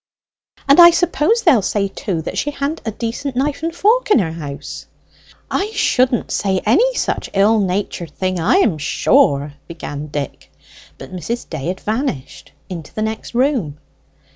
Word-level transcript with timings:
"And 0.67 0.79
I 0.79 0.89
suppose 0.89 1.43
they'll 1.43 1.61
say, 1.61 1.87
too, 1.87 2.23
that 2.23 2.35
she 2.35 2.49
ha'n't 2.49 2.81
a 2.85 2.89
decent 2.91 3.35
knife 3.35 3.61
and 3.61 3.71
fork 3.75 4.09
in 4.09 4.17
her 4.17 4.31
house!" 4.31 4.87
"I 5.51 5.69
shouldn't 5.75 6.31
say 6.31 6.59
any 6.65 6.95
such 6.95 7.29
ill 7.35 7.59
natured 7.59 8.09
thing, 8.09 8.39
I 8.39 8.55
am 8.55 8.79
sure" 8.79 9.53
began 9.67 10.07
Dick. 10.07 10.51
But 10.97 11.13
Mrs. 11.13 11.47
Day 11.47 11.67
had 11.67 11.81
vanished 11.81 12.51
into 12.67 12.91
the 12.95 13.03
next 13.03 13.35
room. 13.35 13.77